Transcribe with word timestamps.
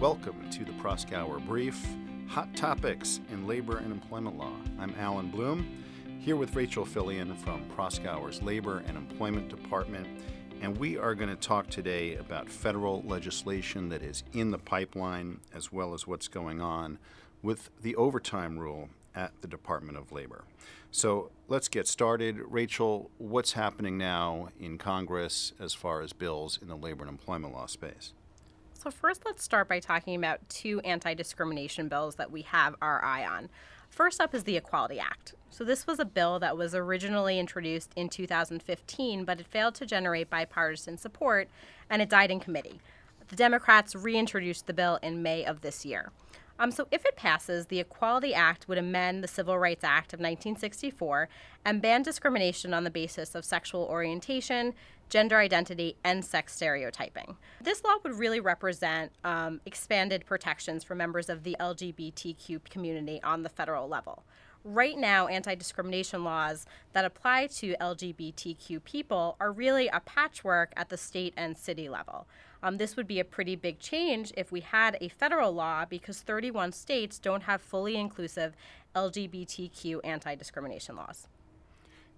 Welcome 0.00 0.48
to 0.52 0.64
the 0.64 0.72
Proskauer 0.72 1.46
Brief 1.46 1.86
Hot 2.28 2.56
Topics 2.56 3.20
in 3.30 3.46
Labor 3.46 3.76
and 3.76 3.92
Employment 3.92 4.38
Law. 4.38 4.54
I'm 4.78 4.94
Allan 4.98 5.30
Bloom, 5.30 5.84
here 6.18 6.36
with 6.36 6.56
Rachel 6.56 6.86
Philion 6.86 7.36
from 7.36 7.68
Proskauer's 7.76 8.40
Labor 8.40 8.82
and 8.86 8.96
Employment 8.96 9.50
Department, 9.50 10.06
and 10.62 10.74
we 10.78 10.96
are 10.96 11.14
going 11.14 11.28
to 11.28 11.36
talk 11.36 11.68
today 11.68 12.14
about 12.14 12.48
federal 12.48 13.02
legislation 13.02 13.90
that 13.90 14.02
is 14.02 14.24
in 14.32 14.52
the 14.52 14.58
pipeline 14.58 15.38
as 15.54 15.70
well 15.70 15.92
as 15.92 16.06
what's 16.06 16.28
going 16.28 16.62
on 16.62 16.98
with 17.42 17.68
the 17.82 17.94
overtime 17.96 18.58
rule 18.58 18.88
at 19.14 19.32
the 19.42 19.48
Department 19.48 19.98
of 19.98 20.12
Labor. 20.12 20.44
So 20.90 21.30
let's 21.46 21.68
get 21.68 21.86
started. 21.86 22.38
Rachel, 22.48 23.10
what's 23.18 23.52
happening 23.52 23.98
now 23.98 24.48
in 24.58 24.78
Congress 24.78 25.52
as 25.60 25.74
far 25.74 26.00
as 26.00 26.14
bills 26.14 26.58
in 26.62 26.68
the 26.68 26.74
labor 26.74 27.04
and 27.04 27.10
employment 27.10 27.52
law 27.52 27.66
space? 27.66 28.14
So, 28.82 28.90
first, 28.90 29.26
let's 29.26 29.44
start 29.44 29.68
by 29.68 29.78
talking 29.78 30.14
about 30.14 30.48
two 30.48 30.80
anti 30.80 31.12
discrimination 31.12 31.88
bills 31.88 32.14
that 32.14 32.30
we 32.30 32.40
have 32.40 32.76
our 32.80 33.04
eye 33.04 33.26
on. 33.26 33.50
First 33.90 34.22
up 34.22 34.34
is 34.34 34.44
the 34.44 34.56
Equality 34.56 34.98
Act. 34.98 35.34
So, 35.50 35.64
this 35.64 35.86
was 35.86 35.98
a 35.98 36.06
bill 36.06 36.38
that 36.38 36.56
was 36.56 36.74
originally 36.74 37.38
introduced 37.38 37.92
in 37.94 38.08
2015, 38.08 39.26
but 39.26 39.38
it 39.38 39.46
failed 39.46 39.74
to 39.74 39.84
generate 39.84 40.30
bipartisan 40.30 40.96
support 40.96 41.50
and 41.90 42.00
it 42.00 42.08
died 42.08 42.30
in 42.30 42.40
committee. 42.40 42.80
The 43.28 43.36
Democrats 43.36 43.94
reintroduced 43.94 44.66
the 44.66 44.72
bill 44.72 44.98
in 45.02 45.22
May 45.22 45.44
of 45.44 45.60
this 45.60 45.84
year. 45.84 46.10
Um, 46.58 46.70
so, 46.70 46.88
if 46.90 47.04
it 47.04 47.16
passes, 47.16 47.66
the 47.66 47.80
Equality 47.80 48.32
Act 48.32 48.66
would 48.66 48.78
amend 48.78 49.22
the 49.22 49.28
Civil 49.28 49.58
Rights 49.58 49.84
Act 49.84 50.14
of 50.14 50.20
1964 50.20 51.28
and 51.66 51.82
ban 51.82 52.02
discrimination 52.02 52.72
on 52.72 52.84
the 52.84 52.90
basis 52.90 53.34
of 53.34 53.44
sexual 53.44 53.82
orientation, 53.82 54.72
gender 55.10 55.38
identity, 55.38 55.96
and 56.04 56.24
sex 56.24 56.54
stereotyping. 56.54 57.36
This 57.60 57.84
law 57.84 57.96
would 58.02 58.14
really 58.14 58.40
represent 58.40 59.12
um, 59.24 59.60
expanded 59.66 60.24
protections 60.24 60.84
for 60.84 60.94
members 60.94 61.28
of 61.28 61.42
the 61.42 61.56
LGBTQ 61.60 62.64
community 62.70 63.20
on 63.22 63.42
the 63.42 63.48
federal 63.48 63.88
level. 63.88 64.22
Right 64.62 64.96
now, 64.96 65.26
anti 65.26 65.54
discrimination 65.54 66.22
laws 66.22 66.66
that 66.92 67.04
apply 67.04 67.48
to 67.58 67.74
LGBTQ 67.80 68.84
people 68.84 69.36
are 69.40 69.52
really 69.52 69.88
a 69.88 70.00
patchwork 70.00 70.72
at 70.76 70.90
the 70.90 70.98
state 70.98 71.32
and 71.36 71.56
city 71.56 71.88
level. 71.88 72.26
Um, 72.62 72.76
this 72.76 72.94
would 72.94 73.06
be 73.06 73.20
a 73.20 73.24
pretty 73.24 73.56
big 73.56 73.78
change 73.78 74.32
if 74.36 74.52
we 74.52 74.60
had 74.60 74.98
a 75.00 75.08
federal 75.08 75.52
law 75.52 75.86
because 75.86 76.20
31 76.20 76.72
states 76.72 77.18
don't 77.18 77.44
have 77.44 77.62
fully 77.62 77.96
inclusive 77.96 78.54
LGBTQ 78.94 80.00
anti 80.04 80.34
discrimination 80.34 80.94
laws. 80.94 81.26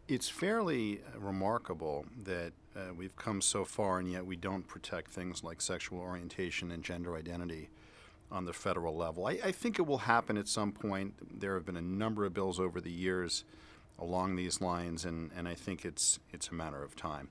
It's 0.08 0.28
fairly 0.28 1.00
uh, 1.00 1.20
remarkable 1.20 2.06
that 2.25 2.53
uh, 2.77 2.92
we've 2.97 3.17
come 3.17 3.41
so 3.41 3.64
far 3.64 3.98
and 3.98 4.11
yet 4.11 4.27
we 4.27 4.36
don't 4.36 4.67
protect 4.67 5.11
things 5.11 5.44
like 5.44 5.61
sexual 5.61 6.00
orientation 6.00 6.70
and 6.70 6.83
gender 6.83 7.17
identity 7.17 7.69
on 8.31 8.44
the 8.44 8.53
federal 8.53 8.97
level. 8.97 9.27
I, 9.27 9.39
I, 9.44 9.53
think 9.53 9.78
it 9.78 9.83
will 9.83 9.98
happen 9.98 10.39
at 10.39 10.48
some 10.48 10.72
point. 10.72 11.14
There 11.39 11.55
have 11.55 11.67
been 11.67 11.77
a 11.77 11.83
number 11.83 12.25
of 12.25 12.33
bills 12.33 12.59
over 12.59 12.81
the 12.81 12.91
years 12.91 13.44
along 13.98 14.36
these 14.36 14.61
lines, 14.61 15.05
and, 15.05 15.31
and 15.36 15.47
I 15.47 15.55
think 15.55 15.84
it's 15.84 16.19
it's 16.33 16.48
a 16.48 16.55
matter 16.55 16.83
of 16.83 16.97
time. 16.97 17.28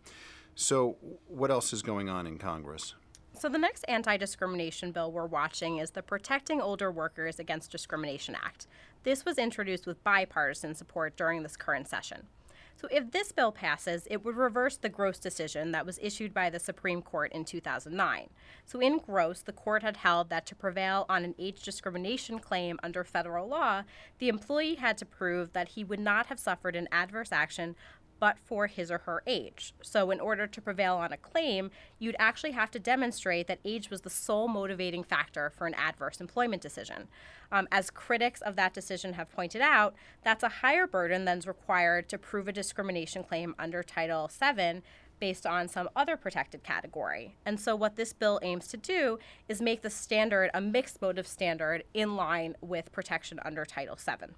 So, 0.53 0.97
what 1.27 1.49
else 1.49 1.73
is 1.73 1.81
going 1.81 2.07
on 2.07 2.27
in 2.27 2.37
Congress? 2.37 2.93
So, 3.39 3.49
the 3.49 3.57
next 3.57 3.83
anti 3.87 4.15
discrimination 4.17 4.91
bill 4.91 5.11
we're 5.11 5.25
watching 5.25 5.77
is 5.77 5.91
the 5.91 6.03
Protecting 6.03 6.61
Older 6.61 6.91
Workers 6.91 7.39
Against 7.39 7.71
Discrimination 7.71 8.35
Act. 8.35 8.67
This 9.03 9.25
was 9.25 9.37
introduced 9.37 9.87
with 9.87 10.03
bipartisan 10.03 10.75
support 10.75 11.17
during 11.17 11.41
this 11.41 11.57
current 11.57 11.87
session. 11.87 12.27
So, 12.75 12.87
if 12.91 13.11
this 13.11 13.31
bill 13.31 13.51
passes, 13.51 14.07
it 14.09 14.25
would 14.25 14.35
reverse 14.35 14.77
the 14.77 14.89
Gross 14.89 15.19
decision 15.19 15.71
that 15.71 15.85
was 15.85 15.99
issued 16.01 16.33
by 16.33 16.49
the 16.49 16.59
Supreme 16.59 17.01
Court 17.01 17.31
in 17.31 17.45
2009. 17.45 18.29
So, 18.65 18.79
in 18.79 18.97
Gross, 18.97 19.41
the 19.41 19.51
court 19.51 19.83
had 19.83 19.97
held 19.97 20.29
that 20.29 20.45
to 20.47 20.55
prevail 20.55 21.05
on 21.07 21.23
an 21.23 21.35
age 21.37 21.61
discrimination 21.61 22.39
claim 22.39 22.79
under 22.81 23.03
federal 23.03 23.47
law, 23.47 23.83
the 24.19 24.29
employee 24.29 24.75
had 24.75 24.97
to 24.97 25.05
prove 25.05 25.53
that 25.53 25.69
he 25.69 25.83
would 25.83 25.99
not 25.99 26.27
have 26.27 26.39
suffered 26.39 26.75
an 26.75 26.87
adverse 26.91 27.31
action 27.31 27.75
but 28.21 28.37
for 28.37 28.67
his 28.67 28.91
or 28.91 28.99
her 28.99 29.23
age. 29.25 29.73
So, 29.81 30.11
in 30.11 30.19
order 30.19 30.45
to 30.45 30.61
prevail 30.61 30.95
on 30.95 31.11
a 31.11 31.17
claim, 31.17 31.71
you'd 31.97 32.15
actually 32.19 32.51
have 32.51 32.69
to 32.71 32.79
demonstrate 32.79 33.47
that 33.47 33.59
age 33.65 33.89
was 33.89 34.01
the 34.01 34.11
sole 34.11 34.47
motivating 34.47 35.03
factor 35.03 35.49
for 35.49 35.65
an 35.65 35.73
adverse 35.73 36.21
employment 36.21 36.61
decision. 36.61 37.07
Um, 37.51 37.67
as 37.71 37.89
critics 37.89 38.39
of 38.41 38.55
that 38.57 38.75
decision 38.75 39.13
have 39.13 39.31
pointed 39.31 39.61
out, 39.61 39.95
that's 40.23 40.43
a 40.43 40.49
higher 40.49 40.85
burden 40.85 41.25
than's 41.25 41.47
required 41.47 42.07
to 42.09 42.19
prove 42.19 42.47
a 42.47 42.53
discrimination 42.53 43.23
claim 43.23 43.55
under 43.57 43.81
Title 43.81 44.29
VII 44.29 44.83
based 45.19 45.47
on 45.47 45.67
some 45.67 45.89
other 45.95 46.15
protected 46.15 46.61
category. 46.63 47.35
And 47.43 47.59
so, 47.59 47.75
what 47.75 47.95
this 47.95 48.13
bill 48.13 48.39
aims 48.43 48.67
to 48.67 48.77
do 48.77 49.17
is 49.49 49.63
make 49.63 49.81
the 49.81 49.89
standard 49.89 50.51
a 50.53 50.61
mixed 50.61 51.01
motive 51.01 51.25
standard 51.25 51.85
in 51.95 52.15
line 52.15 52.55
with 52.61 52.91
protection 52.91 53.39
under 53.43 53.65
Title 53.65 53.97
VII. 53.97 54.35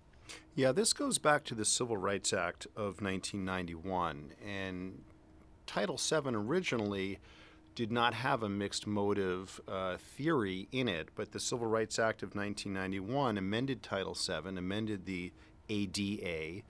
Yeah, 0.56 0.72
this 0.72 0.94
goes 0.94 1.18
back 1.18 1.44
to 1.46 1.56
the 1.56 1.66
Civil 1.66 1.98
Rights 1.98 2.34
Act 2.34 2.68
of 2.76 3.02
1991. 3.02 4.34
And 4.46 5.02
Title 5.66 5.98
VII 5.98 6.36
originally 6.36 7.20
did 7.76 7.92
not 7.92 8.14
have 8.14 8.44
a 8.44 8.50
mixed 8.50 8.86
motive 8.86 9.60
uh, 9.68 9.98
theory 9.98 10.68
in 10.72 10.88
it, 10.88 11.10
but 11.16 11.32
the 11.32 11.40
Civil 11.40 11.68
Rights 11.68 11.98
Act 11.98 12.22
of 12.22 12.36
1991 12.36 13.38
amended 13.38 13.82
Title 13.82 14.14
VII, 14.14 14.58
amended 14.58 15.06
the 15.06 15.32
ADA, 15.70 16.62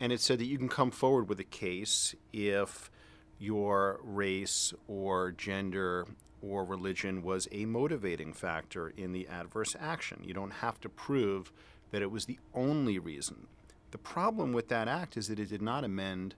and 0.00 0.12
it 0.12 0.20
said 0.20 0.38
that 0.40 0.46
you 0.46 0.58
can 0.58 0.68
come 0.68 0.90
forward 0.90 1.28
with 1.28 1.38
a 1.38 1.44
case 1.44 2.14
if 2.32 2.90
your 3.38 4.00
race 4.02 4.72
or 4.88 5.30
gender 5.32 6.06
or 6.42 6.64
religion 6.64 7.22
was 7.22 7.48
a 7.52 7.64
motivating 7.64 8.32
factor 8.32 8.88
in 8.96 9.12
the 9.12 9.26
adverse 9.28 9.76
action. 9.78 10.22
You 10.24 10.34
don't 10.34 10.50
have 10.50 10.80
to 10.80 10.88
prove 10.88 11.52
that 11.90 12.02
it 12.02 12.10
was 12.10 12.26
the 12.26 12.38
only 12.54 12.98
reason. 12.98 13.46
The 13.90 13.98
problem 13.98 14.52
with 14.52 14.68
that 14.68 14.88
act 14.88 15.16
is 15.16 15.28
that 15.28 15.38
it 15.38 15.48
did 15.48 15.62
not 15.62 15.84
amend 15.84 16.34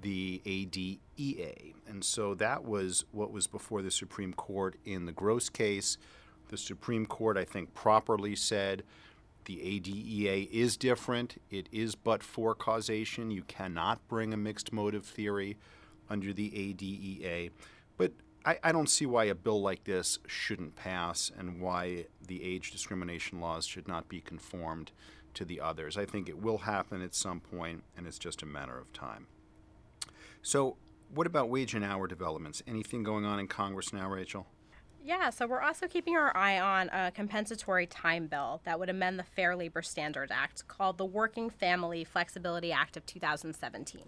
the 0.00 0.40
ADEA. 0.44 1.74
And 1.88 2.04
so 2.04 2.34
that 2.34 2.64
was 2.64 3.04
what 3.12 3.32
was 3.32 3.46
before 3.46 3.82
the 3.82 3.90
Supreme 3.90 4.32
Court 4.32 4.76
in 4.84 5.06
the 5.06 5.12
Gross 5.12 5.48
case. 5.48 5.96
The 6.48 6.56
Supreme 6.56 7.06
Court, 7.06 7.36
I 7.36 7.44
think, 7.44 7.74
properly 7.74 8.36
said 8.36 8.82
the 9.44 9.60
ADEA 9.60 10.48
is 10.52 10.76
different. 10.76 11.40
It 11.50 11.68
is 11.72 11.94
but 11.94 12.22
for 12.22 12.54
causation. 12.54 13.30
You 13.30 13.42
cannot 13.42 14.06
bring 14.08 14.32
a 14.32 14.36
mixed 14.36 14.72
motive 14.72 15.04
theory 15.04 15.56
under 16.08 16.32
the 16.32 16.50
ADEA. 16.50 17.50
But 17.96 18.12
I, 18.44 18.58
I, 18.62 18.72
don't 18.72 18.88
see 18.88 19.06
why 19.06 19.24
a 19.24 19.34
bill 19.34 19.60
like 19.60 19.84
this 19.84 20.18
shouldn't 20.26 20.74
pass 20.74 21.30
and 21.36 21.60
why 21.60 22.06
the 22.26 22.42
age 22.42 22.72
discrimination 22.72 23.40
laws 23.40 23.66
should 23.66 23.86
not 23.86 24.08
be 24.08 24.20
conformed 24.20 24.90
to 25.34 25.44
the 25.44 25.60
others. 25.60 25.96
I 25.96 26.04
think 26.04 26.28
it 26.28 26.38
will 26.38 26.58
happen 26.58 27.02
at 27.02 27.14
some 27.14 27.40
point, 27.40 27.84
and 27.96 28.06
it's 28.06 28.18
just 28.18 28.42
a 28.42 28.46
matter 28.46 28.78
of 28.78 28.92
time. 28.92 29.26
So, 30.42 30.76
what 31.14 31.26
about 31.26 31.48
wage 31.48 31.74
and 31.74 31.84
hour 31.84 32.06
developments? 32.06 32.62
Anything 32.66 33.02
going 33.02 33.24
on 33.24 33.38
in 33.38 33.46
Congress 33.46 33.92
now, 33.92 34.08
Rachel? 34.08 34.46
Yeah, 35.04 35.30
so 35.30 35.46
we're 35.46 35.60
also 35.60 35.88
keeping 35.88 36.16
our 36.16 36.34
eye 36.36 36.60
on 36.60 36.88
a 36.90 37.10
compensatory 37.10 37.86
time 37.86 38.28
bill 38.28 38.60
that 38.64 38.78
would 38.78 38.88
amend 38.88 39.18
the 39.18 39.24
Fair 39.24 39.56
Labor 39.56 39.82
Standards 39.82 40.30
Act 40.30 40.66
called 40.68 40.96
the 40.96 41.04
Working 41.04 41.50
Family 41.50 42.04
Flexibility 42.04 42.72
Act 42.72 42.96
of 42.96 43.04
2017. 43.06 44.02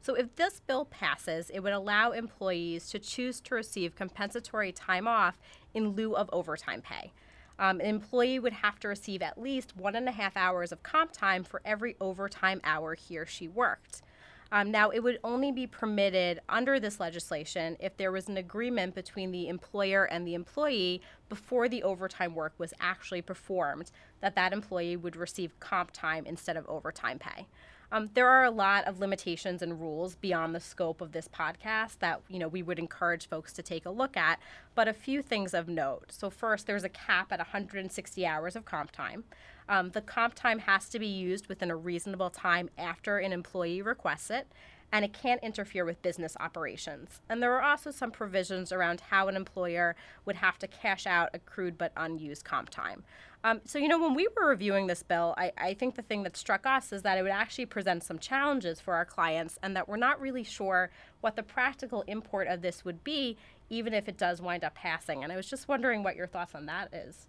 So, 0.00 0.14
if 0.14 0.36
this 0.36 0.60
bill 0.60 0.84
passes, 0.84 1.50
it 1.50 1.60
would 1.60 1.72
allow 1.72 2.12
employees 2.12 2.88
to 2.90 2.98
choose 2.98 3.40
to 3.42 3.54
receive 3.54 3.96
compensatory 3.96 4.72
time 4.72 5.08
off 5.08 5.38
in 5.74 5.90
lieu 5.90 6.14
of 6.14 6.30
overtime 6.32 6.82
pay. 6.82 7.12
Um, 7.58 7.80
an 7.80 7.86
employee 7.86 8.38
would 8.38 8.52
have 8.52 8.78
to 8.80 8.88
receive 8.88 9.20
at 9.20 9.40
least 9.40 9.76
one 9.76 9.96
and 9.96 10.08
a 10.08 10.12
half 10.12 10.36
hours 10.36 10.70
of 10.70 10.82
comp 10.82 11.12
time 11.12 11.42
for 11.42 11.60
every 11.64 11.96
overtime 12.00 12.60
hour 12.62 12.94
he 12.94 13.18
or 13.18 13.26
she 13.26 13.48
worked. 13.48 14.02
Um, 14.50 14.70
now, 14.70 14.88
it 14.88 15.00
would 15.00 15.18
only 15.24 15.52
be 15.52 15.66
permitted 15.66 16.40
under 16.48 16.80
this 16.80 17.00
legislation 17.00 17.76
if 17.80 17.96
there 17.96 18.12
was 18.12 18.28
an 18.28 18.38
agreement 18.38 18.94
between 18.94 19.30
the 19.30 19.48
employer 19.48 20.04
and 20.04 20.26
the 20.26 20.34
employee 20.34 21.02
before 21.28 21.68
the 21.68 21.82
overtime 21.82 22.34
work 22.34 22.54
was 22.56 22.72
actually 22.80 23.20
performed 23.20 23.90
that 24.20 24.34
that 24.36 24.54
employee 24.54 24.96
would 24.96 25.16
receive 25.16 25.58
comp 25.60 25.90
time 25.92 26.24
instead 26.24 26.56
of 26.56 26.66
overtime 26.66 27.18
pay. 27.18 27.46
Um, 27.90 28.10
there 28.14 28.28
are 28.28 28.44
a 28.44 28.50
lot 28.50 28.84
of 28.86 29.00
limitations 29.00 29.62
and 29.62 29.80
rules 29.80 30.14
beyond 30.16 30.54
the 30.54 30.60
scope 30.60 31.00
of 31.00 31.12
this 31.12 31.28
podcast 31.28 31.98
that 32.00 32.20
you 32.28 32.38
know 32.38 32.48
we 32.48 32.62
would 32.62 32.78
encourage 32.78 33.28
folks 33.28 33.52
to 33.54 33.62
take 33.62 33.86
a 33.86 33.90
look 33.90 34.16
at. 34.16 34.38
But 34.74 34.88
a 34.88 34.92
few 34.92 35.22
things 35.22 35.54
of 35.54 35.68
note. 35.68 36.12
So 36.12 36.30
first, 36.30 36.66
there's 36.66 36.84
a 36.84 36.88
cap 36.88 37.32
at 37.32 37.38
160 37.38 38.26
hours 38.26 38.56
of 38.56 38.64
comp 38.64 38.90
time. 38.90 39.24
Um, 39.68 39.90
the 39.90 40.00
comp 40.00 40.34
time 40.34 40.60
has 40.60 40.88
to 40.90 40.98
be 40.98 41.06
used 41.06 41.46
within 41.48 41.70
a 41.70 41.76
reasonable 41.76 42.30
time 42.30 42.70
after 42.78 43.18
an 43.18 43.32
employee 43.32 43.82
requests 43.82 44.30
it. 44.30 44.46
And 44.92 45.04
it 45.04 45.12
can't 45.12 45.42
interfere 45.42 45.84
with 45.84 46.00
business 46.02 46.36
operations. 46.40 47.20
And 47.28 47.42
there 47.42 47.54
are 47.54 47.62
also 47.62 47.90
some 47.90 48.10
provisions 48.10 48.72
around 48.72 49.00
how 49.00 49.28
an 49.28 49.36
employer 49.36 49.96
would 50.24 50.36
have 50.36 50.58
to 50.58 50.66
cash 50.66 51.06
out 51.06 51.30
accrued 51.34 51.76
but 51.76 51.92
unused 51.96 52.44
comp 52.44 52.70
time. 52.70 53.04
Um, 53.44 53.60
so, 53.64 53.78
you 53.78 53.86
know, 53.86 54.00
when 54.00 54.14
we 54.14 54.26
were 54.36 54.48
reviewing 54.48 54.88
this 54.88 55.02
bill, 55.02 55.34
I, 55.36 55.52
I 55.56 55.74
think 55.74 55.94
the 55.94 56.02
thing 56.02 56.24
that 56.24 56.36
struck 56.36 56.66
us 56.66 56.92
is 56.92 57.02
that 57.02 57.18
it 57.18 57.22
would 57.22 57.30
actually 57.30 57.66
present 57.66 58.02
some 58.02 58.18
challenges 58.18 58.80
for 58.80 58.94
our 58.94 59.04
clients 59.04 59.58
and 59.62 59.76
that 59.76 59.88
we're 59.88 59.96
not 59.96 60.20
really 60.20 60.42
sure 60.42 60.90
what 61.20 61.36
the 61.36 61.42
practical 61.42 62.02
import 62.08 62.48
of 62.48 62.62
this 62.62 62.84
would 62.84 63.04
be, 63.04 63.36
even 63.70 63.94
if 63.94 64.08
it 64.08 64.16
does 64.16 64.42
wind 64.42 64.64
up 64.64 64.74
passing. 64.74 65.22
And 65.22 65.32
I 65.32 65.36
was 65.36 65.48
just 65.48 65.68
wondering 65.68 66.02
what 66.02 66.16
your 66.16 66.26
thoughts 66.26 66.54
on 66.54 66.66
that 66.66 66.92
is. 66.92 67.28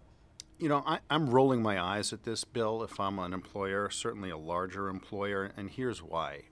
You 0.58 0.68
know, 0.68 0.82
I, 0.84 0.98
am 1.10 1.30
rolling 1.30 1.62
my 1.62 1.80
eyes 1.80 2.12
at 2.12 2.24
this 2.24 2.44
bill 2.44 2.82
if 2.82 2.98
I'm 2.98 3.18
an 3.18 3.32
employer, 3.32 3.88
certainly 3.88 4.30
a 4.30 4.36
larger 4.36 4.88
employer, 4.88 5.52
and 5.56 5.70
here's 5.70 6.02
why. 6.02 6.42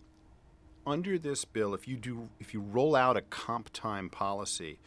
Under 0.89 1.19
this 1.19 1.45
bill, 1.45 1.75
if 1.75 1.87
you 1.87 1.99
do 1.99 2.31
if 2.41 2.55
you 2.55 2.61
roll 2.61 2.97
out 2.97 3.19
a 3.19 3.21
comp 3.21 3.69
time 3.75 4.09
policy, 4.09 4.79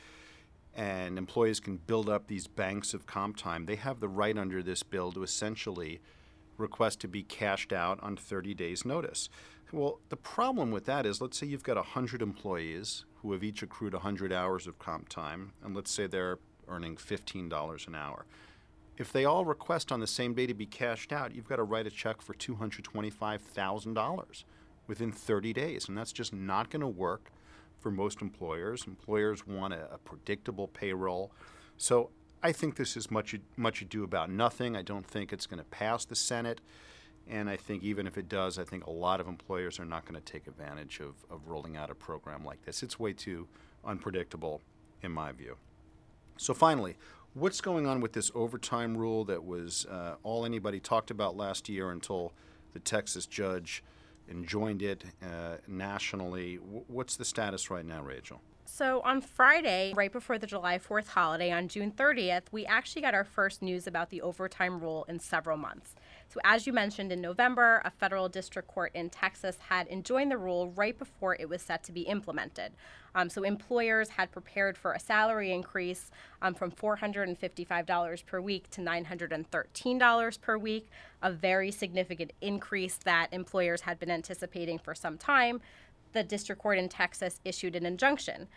and 0.76 1.16
employees 1.16 1.60
can 1.60 1.78
build 1.78 2.10
up 2.10 2.26
these 2.26 2.48
banks 2.48 2.96
of 2.96 3.06
comp 3.06 3.38
time, 3.38 3.68
they 3.68 3.76
have 3.76 4.00
the 4.00 4.08
right 4.08 4.36
under 4.36 4.64
this 4.64 4.82
bill 4.82 5.12
to 5.12 5.22
essentially 5.22 6.00
request 6.58 7.02
to 7.02 7.08
be 7.08 7.22
cashed 7.22 7.72
out 7.72 8.00
on 8.02 8.18
30 8.18 8.56
days' 8.56 8.84
notice. 8.84 9.30
Well, 9.72 10.00
the 10.10 10.18
problem 10.18 10.72
with 10.72 10.86
that 10.86 11.06
is 11.06 11.22
let's 11.22 11.38
say 11.38 11.46
you've 11.46 11.62
got 11.62 11.78
100 11.78 12.24
employees 12.24 13.06
who 13.22 13.32
have 13.34 13.44
each 13.44 13.62
accrued 13.62 13.94
100 13.94 14.34
hours 14.34 14.66
of 14.66 14.80
comp 14.80 15.08
time, 15.08 15.52
and 15.64 15.76
let's 15.76 15.92
say 15.92 16.08
they're 16.08 16.40
earning 16.68 16.96
$15 16.96 17.88
an 17.88 17.94
hour. 17.94 18.26
If 18.98 19.14
they 19.14 19.26
all 19.26 19.46
request 19.46 19.92
on 19.92 20.00
the 20.00 20.08
same 20.08 20.34
day 20.34 20.48
to 20.48 20.56
be 20.56 20.66
cashed 20.66 21.14
out, 21.14 21.36
you've 21.36 21.48
got 21.48 21.58
to 21.58 21.64
write 21.64 21.86
a 21.86 21.92
check 21.92 22.24
for 22.24 22.34
$225,000 22.34 24.44
within 24.92 25.10
30 25.10 25.54
days, 25.54 25.88
and 25.88 25.98
that's 25.98 26.12
just 26.12 26.34
not 26.34 26.70
going 26.70 26.82
to 26.82 26.88
work 26.88 27.32
for 27.80 27.90
most 27.90 28.22
employers. 28.22 28.84
Employers 28.86 29.48
want 29.48 29.74
a, 29.74 29.88
a 29.90 29.98
predictable 29.98 30.68
payroll. 30.68 31.32
So 31.78 32.10
I 32.44 32.52
think 32.52 32.76
this 32.76 32.98
is 32.98 33.10
much 33.10 33.34
much 33.56 33.82
ado 33.82 34.04
about 34.04 34.30
nothing. 34.30 34.76
I 34.76 34.82
don't 34.82 35.08
think 35.08 35.32
it's 35.32 35.48
going 35.48 35.60
to 35.60 35.70
pass 35.70 36.04
the 36.04 36.16
Senate. 36.18 36.60
And 37.26 37.50
I 37.50 37.56
think 37.56 37.84
even 37.84 38.06
if 38.06 38.18
it 38.18 38.28
does, 38.28 38.60
I 38.60 38.66
think 38.66 38.86
a 38.86 38.92
lot 38.92 39.22
of 39.22 39.30
employers 39.30 39.80
are 39.80 39.86
not 39.86 40.04
going 40.04 40.22
to 40.22 40.32
take 40.34 40.46
advantage 40.46 41.00
of, 41.00 41.14
of 41.30 41.48
rolling 41.48 41.78
out 41.78 41.90
a 41.90 41.96
program 41.96 42.44
like 42.44 42.62
this. 42.66 42.84
It's 42.84 43.00
way 43.00 43.14
too 43.14 43.48
unpredictable, 43.86 44.60
in 45.02 45.14
my 45.14 45.32
view. 45.32 45.56
So, 46.36 46.54
finally, 46.54 46.98
what's 47.34 47.62
going 47.62 47.88
on 47.88 48.02
with 48.02 48.12
this 48.12 48.30
overtime 48.36 48.98
rule 48.98 49.24
that 49.24 49.46
was 49.46 49.86
uh, 49.86 50.16
all 50.22 50.46
anybody 50.46 50.82
talked 50.82 51.12
about 51.12 51.38
last 51.38 51.70
year 51.70 51.92
until 51.92 52.34
the 52.74 52.80
Texas 52.80 53.26
judge 53.26 53.86
enjoined 54.30 54.82
it 54.82 55.04
uh, 55.24 55.58
nationally. 55.68 56.58
W- 56.58 56.84
what's 56.88 57.16
the 57.16 57.26
status 57.26 57.70
right 57.70 57.86
now, 57.86 58.02
Rachel? 58.02 58.42
So 58.66 59.02
on 59.02 59.22
Friday, 59.22 59.94
right 59.96 60.12
before 60.12 60.38
the 60.38 60.48
July 60.48 60.78
4th 60.80 61.08
holiday 61.08 61.52
on 61.52 61.68
June 61.68 61.92
30th, 61.92 62.44
we 62.52 62.66
actually 62.66 63.02
got 63.02 63.14
our 63.14 63.26
first 63.26 63.62
news 63.62 63.86
about 63.86 64.10
the 64.10 64.22
overtime 64.22 64.80
rule 64.80 65.06
in 65.10 65.20
several 65.20 65.58
months. 65.58 65.94
So, 66.32 66.40
as 66.46 66.66
you 66.66 66.72
mentioned 66.72 67.12
in 67.12 67.20
November, 67.20 67.82
a 67.84 67.92
federal 67.92 68.30
district 68.30 68.70
court 68.70 68.94
in 68.94 69.10
Texas 69.10 69.58
had 69.68 69.90
enjoined 69.90 70.32
the 70.32 70.38
rule 70.38 70.72
right 70.78 70.98
before 70.98 71.36
it 71.36 71.50
was 71.50 71.62
set 71.62 71.84
to 71.84 71.92
be 71.92 72.04
implemented. 72.04 72.72
Um, 73.16 73.30
so, 73.30 73.44
employers 73.44 74.08
had 74.08 74.32
prepared 74.32 74.78
for 74.78 74.94
a 74.94 75.00
salary 75.00 75.52
increase 75.52 76.10
um, 76.42 76.54
from 76.54 76.72
$455 76.72 78.26
per 78.26 78.40
week 78.40 78.70
to 78.70 78.80
$913 78.80 80.42
per 80.42 80.58
week, 80.58 80.88
a 81.22 81.34
very 81.34 81.70
significant 81.70 82.32
increase 82.40 82.96
that 83.04 83.28
employers 83.34 83.82
had 83.82 84.00
been 84.00 84.10
anticipating 84.10 84.80
for 84.80 84.96
some 84.96 85.18
time. 85.18 85.60
The 86.14 86.24
district 86.24 86.62
court 86.62 86.78
in 86.78 86.88
Texas 86.88 87.42
issued 87.44 87.76
an 87.76 87.86
injunction. 87.86 88.48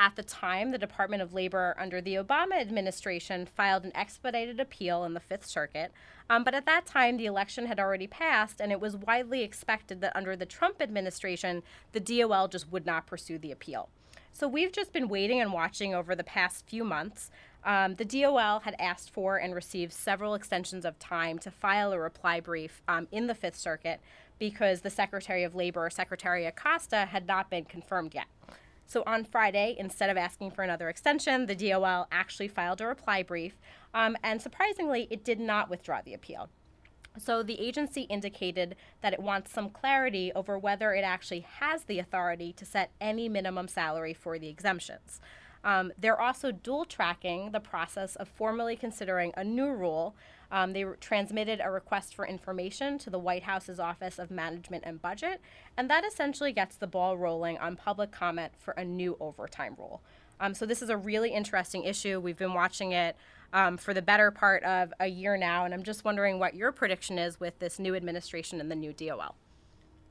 At 0.00 0.16
the 0.16 0.22
time, 0.22 0.70
the 0.70 0.78
Department 0.78 1.20
of 1.20 1.34
Labor 1.34 1.76
under 1.78 2.00
the 2.00 2.14
Obama 2.14 2.58
administration 2.58 3.44
filed 3.44 3.84
an 3.84 3.94
expedited 3.94 4.58
appeal 4.58 5.04
in 5.04 5.12
the 5.12 5.20
Fifth 5.20 5.44
Circuit. 5.44 5.92
Um, 6.30 6.42
but 6.42 6.54
at 6.54 6.64
that 6.64 6.86
time, 6.86 7.18
the 7.18 7.26
election 7.26 7.66
had 7.66 7.78
already 7.78 8.06
passed, 8.06 8.62
and 8.62 8.72
it 8.72 8.80
was 8.80 8.96
widely 8.96 9.42
expected 9.42 10.00
that 10.00 10.16
under 10.16 10.36
the 10.36 10.46
Trump 10.46 10.80
administration, 10.80 11.62
the 11.92 12.00
DOL 12.00 12.48
just 12.48 12.72
would 12.72 12.86
not 12.86 13.06
pursue 13.06 13.36
the 13.36 13.52
appeal. 13.52 13.90
So 14.32 14.48
we've 14.48 14.72
just 14.72 14.94
been 14.94 15.06
waiting 15.06 15.38
and 15.38 15.52
watching 15.52 15.94
over 15.94 16.14
the 16.14 16.24
past 16.24 16.66
few 16.66 16.82
months. 16.82 17.30
Um, 17.62 17.96
the 17.96 18.06
DOL 18.06 18.60
had 18.60 18.76
asked 18.78 19.10
for 19.10 19.36
and 19.36 19.54
received 19.54 19.92
several 19.92 20.32
extensions 20.32 20.86
of 20.86 20.98
time 20.98 21.38
to 21.40 21.50
file 21.50 21.92
a 21.92 22.00
reply 22.00 22.40
brief 22.40 22.80
um, 22.88 23.06
in 23.12 23.26
the 23.26 23.34
Fifth 23.34 23.56
Circuit 23.56 24.00
because 24.38 24.80
the 24.80 24.88
Secretary 24.88 25.44
of 25.44 25.54
Labor, 25.54 25.90
Secretary 25.90 26.46
Acosta, 26.46 27.04
had 27.04 27.26
not 27.26 27.50
been 27.50 27.66
confirmed 27.66 28.14
yet. 28.14 28.28
So 28.90 29.04
on 29.06 29.22
Friday, 29.22 29.76
instead 29.78 30.10
of 30.10 30.16
asking 30.16 30.50
for 30.50 30.64
another 30.64 30.88
extension, 30.88 31.46
the 31.46 31.54
DOL 31.54 32.08
actually 32.10 32.48
filed 32.48 32.80
a 32.80 32.88
reply 32.88 33.22
brief, 33.22 33.60
um, 33.94 34.16
and 34.24 34.42
surprisingly, 34.42 35.06
it 35.12 35.22
did 35.22 35.38
not 35.38 35.70
withdraw 35.70 36.00
the 36.04 36.12
appeal. 36.12 36.50
So 37.16 37.44
the 37.44 37.60
agency 37.60 38.00
indicated 38.02 38.74
that 39.00 39.12
it 39.12 39.20
wants 39.20 39.52
some 39.52 39.70
clarity 39.70 40.32
over 40.34 40.58
whether 40.58 40.92
it 40.92 41.02
actually 41.02 41.46
has 41.60 41.84
the 41.84 42.00
authority 42.00 42.52
to 42.54 42.64
set 42.64 42.90
any 43.00 43.28
minimum 43.28 43.68
salary 43.68 44.12
for 44.12 44.40
the 44.40 44.48
exemptions. 44.48 45.20
Um, 45.62 45.92
they're 45.96 46.20
also 46.20 46.50
dual 46.50 46.84
tracking 46.84 47.52
the 47.52 47.60
process 47.60 48.16
of 48.16 48.26
formally 48.26 48.74
considering 48.74 49.32
a 49.36 49.44
new 49.44 49.70
rule 49.70 50.16
um, 50.50 50.72
they 50.72 50.84
transmitted 51.00 51.60
a 51.62 51.70
request 51.70 52.14
for 52.14 52.26
information 52.26 52.98
to 52.98 53.10
the 53.10 53.18
White 53.18 53.44
House's 53.44 53.78
Office 53.78 54.18
of 54.18 54.30
Management 54.30 54.84
and 54.86 55.00
Budget, 55.00 55.40
and 55.76 55.88
that 55.90 56.04
essentially 56.04 56.52
gets 56.52 56.76
the 56.76 56.86
ball 56.86 57.16
rolling 57.16 57.58
on 57.58 57.76
public 57.76 58.10
comment 58.10 58.52
for 58.58 58.72
a 58.72 58.84
new 58.84 59.16
overtime 59.20 59.74
rule. 59.78 60.02
Um, 60.40 60.54
so 60.54 60.66
this 60.66 60.82
is 60.82 60.88
a 60.88 60.96
really 60.96 61.30
interesting 61.30 61.84
issue. 61.84 62.18
We've 62.18 62.36
been 62.36 62.54
watching 62.54 62.92
it 62.92 63.16
um, 63.52 63.76
for 63.76 63.92
the 63.92 64.02
better 64.02 64.30
part 64.30 64.62
of 64.64 64.92
a 64.98 65.06
year 65.06 65.36
now, 65.36 65.64
and 65.64 65.74
I'm 65.74 65.82
just 65.82 66.04
wondering 66.04 66.38
what 66.38 66.54
your 66.54 66.72
prediction 66.72 67.18
is 67.18 67.38
with 67.38 67.58
this 67.58 67.78
new 67.78 67.94
administration 67.94 68.60
and 68.60 68.70
the 68.70 68.76
new 68.76 68.92
DOL. 68.92 69.36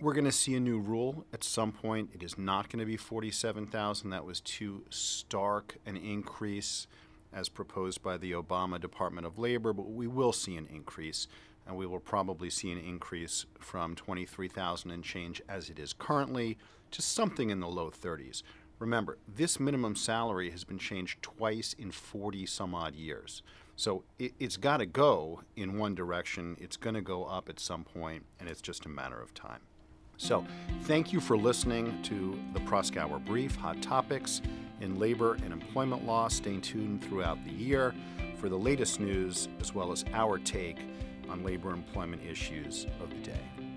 We're 0.02 0.14
going 0.14 0.26
to 0.26 0.32
see 0.32 0.56
a 0.56 0.60
new 0.62 0.80
rule 0.80 1.26
at 1.34 1.44
some 1.44 1.74
point. 1.74 2.12
It 2.14 2.24
is 2.24 2.38
not 2.38 2.70
going 2.70 2.80
to 2.80 2.86
be 2.86 2.96
47,000. 2.96 4.12
That 4.12 4.24
was 4.24 4.40
too 4.40 4.86
stark 4.90 5.78
an 5.86 5.98
increase 5.98 6.88
as 7.34 7.50
proposed 7.50 8.02
by 8.02 8.18
the 8.18 8.32
Obama 8.32 8.80
Department 8.80 9.26
of 9.28 9.38
Labor, 9.38 9.74
but 9.74 9.90
we 9.90 10.08
will 10.08 10.34
see 10.34 10.58
an 10.58 10.68
increase, 10.68 11.28
and 11.68 11.76
we 11.76 11.86
will 11.86 12.00
probably 12.00 12.50
see 12.50 12.72
an 12.72 12.80
increase 12.80 13.46
from 13.60 13.96
23,000 13.96 14.92
and 14.92 15.04
change 15.04 15.42
as 15.48 15.70
it 15.70 15.80
is 15.80 15.94
currently 15.94 16.58
to 16.92 17.02
something 17.02 17.50
in 17.50 17.60
the 17.60 17.68
low 17.68 17.92
30s. 17.92 18.42
Remember, 18.80 19.18
this 19.28 19.60
minimum 19.60 19.96
salary 19.96 20.50
has 20.52 20.64
been 20.64 20.80
changed 20.80 21.22
twice 21.22 21.76
in 21.78 21.92
40 21.92 22.46
some 22.46 22.74
odd 22.74 22.96
years. 22.96 23.44
So 23.76 24.04
it, 24.18 24.34
has 24.42 24.58
got 24.58 24.78
to 24.78 24.86
go 24.86 25.42
in 25.56 25.78
one 25.78 25.96
direction. 25.96 26.58
It's 26.60 26.78
going 26.78 26.96
to 26.96 27.02
go 27.02 27.26
up 27.26 27.50
at 27.50 27.60
some 27.60 27.84
point, 27.84 28.26
and 28.40 28.50
it's 28.50 28.62
just 28.62 28.86
a 28.86 28.90
matter 28.90 29.22
of 29.22 29.34
time. 29.34 29.62
So, 30.20 30.46
thank 30.82 31.14
you 31.14 31.22
for 31.22 31.38
listening 31.38 31.98
to 32.04 32.38
the 32.54 32.60
Proskauer 32.60 33.24
Brief 33.24 33.56
Hot 33.56 33.82
Topics 33.82 34.42
in 34.82 35.00
Labor 35.00 35.36
and 35.46 35.54
Employment 35.54 36.06
Law. 36.06 36.28
Stay 36.28 36.58
tuned 36.58 37.02
throughout 37.02 37.42
the 37.46 37.52
year 37.52 37.96
for 38.36 38.50
the 38.50 38.58
latest 38.58 39.00
news 39.00 39.48
as 39.62 39.74
well 39.74 39.94
as 39.94 40.04
our 40.14 40.38
take 40.38 40.78
on 41.30 41.42
labor 41.42 41.72
employment 41.72 42.22
issues 42.30 42.86
of 43.02 43.10
the 43.12 43.16
day. 43.16 43.69